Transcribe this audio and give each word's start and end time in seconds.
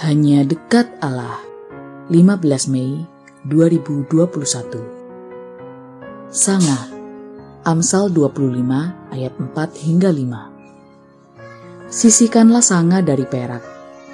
Hanya 0.00 0.40
dekat 0.40 0.88
Allah. 1.04 1.36
15 2.08 2.72
Mei 2.72 3.04
2021 3.44 4.80
Sanga 6.32 6.88
Amsal 7.60 8.08
25 8.08 9.12
ayat 9.12 9.36
4 9.36 9.84
hingga 9.84 10.08
5 10.08 11.92
Sisihkanlah 11.92 12.64
sanga 12.64 13.04
dari 13.04 13.28
perak 13.28 13.60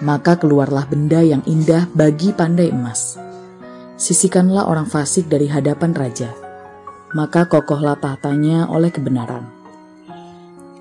maka 0.02 0.34
keluarlah 0.34 0.82
benda 0.90 1.22
yang 1.22 1.46
indah 1.46 1.86
bagi 1.94 2.34
pandai 2.34 2.74
emas. 2.74 3.14
Sisihkanlah 3.94 4.66
orang 4.66 4.90
fasik 4.90 5.30
dari 5.30 5.46
hadapan 5.46 5.94
raja 5.94 6.34
maka 7.14 7.46
kokohlah 7.46 7.94
tahtanya 8.02 8.66
oleh 8.66 8.90
kebenaran. 8.90 9.46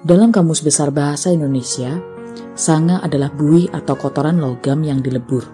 Dalam 0.02 0.34
Kamus 0.34 0.66
Besar 0.66 0.90
Bahasa 0.90 1.30
Indonesia 1.30 2.17
Sanga 2.58 3.02
adalah 3.02 3.34
buih 3.34 3.70
atau 3.74 3.98
kotoran 3.98 4.38
logam 4.38 4.82
yang 4.86 5.02
dilebur. 5.02 5.46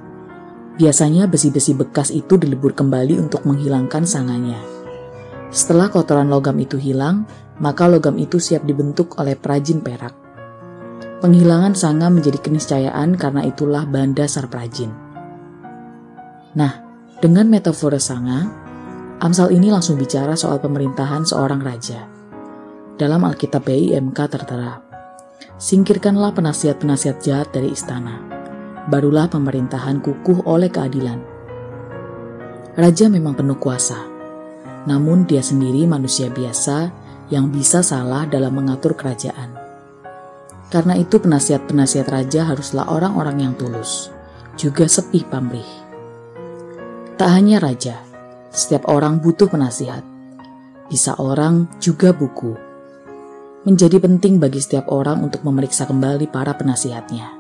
Biasanya 0.76 1.30
besi-besi 1.30 1.78
bekas 1.78 2.09
itu 2.09 2.36
dilebur 2.36 2.73
kembali 2.73 3.22
untuk 3.22 3.46
menghilangkan 3.46 4.04
sanganya. 4.04 4.58
Setelah 5.54 5.94
kotoran 5.94 6.34
logam 6.34 6.58
itu 6.58 6.82
hilang, 6.82 7.30
maka 7.62 7.86
logam 7.86 8.18
itu 8.18 8.42
siap 8.42 8.66
dibentuk 8.66 9.16
oleh 9.22 9.38
perajin 9.38 9.86
perak. 9.86 10.18
Penghilangan 11.22 11.78
sanga 11.78 12.12
menjadi 12.12 12.42
keniscayaan 12.42 13.16
karena 13.16 13.48
itulah 13.48 13.88
bahan 13.88 14.12
dasar 14.12 14.50
perajin. 14.52 14.92
Nah, 16.58 16.84
dengan 17.23 17.48
metafora 17.48 18.02
sanga, 18.02 18.64
Amsal 19.23 19.56
ini 19.56 19.72
langsung 19.72 19.95
bicara 19.95 20.36
soal 20.36 20.59
pemerintahan 20.59 21.23
seorang 21.23 21.64
raja. 21.64 22.12
Dalam 23.00 23.23
Alkitab 23.23 23.64
BIMK 23.64 24.20
tertera, 24.28 24.83
Singkirkanlah 25.63 26.35
penasihat-penasihat 26.35 27.23
jahat 27.23 27.55
dari 27.55 27.72
istana. 27.72 28.20
Barulah 28.91 29.31
pemerintahan 29.31 30.03
kukuh 30.03 30.44
oleh 30.44 30.67
keadilan. 30.67 31.23
Raja 32.75 33.08
memang 33.08 33.31
penuh 33.31 33.55
kuasa, 33.55 33.95
namun 34.83 35.23
dia 35.23 35.39
sendiri 35.39 35.88
manusia 35.88 36.28
biasa 36.28 36.92
yang 37.31 37.47
bisa 37.47 37.80
salah 37.80 38.28
dalam 38.28 38.59
mengatur 38.59 38.92
kerajaan. 38.92 39.55
Karena 40.67 41.00
itu 41.00 41.16
penasihat-penasihat 41.23 42.11
raja 42.11 42.44
haruslah 42.44 42.83
orang-orang 42.92 43.48
yang 43.48 43.53
tulus, 43.55 44.11
juga 44.59 44.83
sepi 44.83 45.23
pamrih. 45.23 45.72
Tak 47.16 47.30
hanya 47.39 47.64
raja, 47.64 48.03
setiap 48.52 48.92
orang 48.92 49.23
butuh 49.23 49.48
penasihat. 49.48 50.03
Bisa 50.92 51.16
orang 51.16 51.72
juga 51.80 52.11
buku 52.11 52.73
menjadi 53.64 53.95
penting 54.00 54.44
bagi 54.44 54.59
setiap 54.59 54.92
orang 54.92 55.23
untuk 55.23 55.44
memeriksa 55.47 55.88
kembali 55.88 56.28
para 56.28 56.52
penasihatnya. 56.56 57.31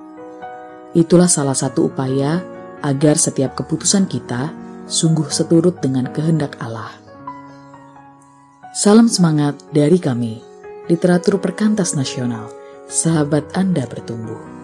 Itulah 0.95 1.27
salah 1.27 1.55
satu 1.55 1.91
upaya 1.91 2.39
agar 2.79 3.19
setiap 3.19 3.59
keputusan 3.59 4.07
kita 4.07 4.55
sungguh 4.87 5.27
seturut 5.27 5.79
dengan 5.83 6.07
kehendak 6.11 6.55
Allah. 6.63 6.91
Salam 8.73 9.11
semangat 9.11 9.59
dari 9.69 9.99
kami, 9.99 10.41
literatur 10.89 11.37
perkantas 11.37 11.93
nasional, 11.93 12.49
sahabat 12.87 13.53
Anda 13.53 13.85
bertumbuh. 13.85 14.62